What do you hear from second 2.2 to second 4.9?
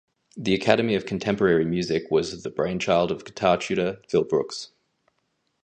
the brainchild of guitar tutor Phil Brookes.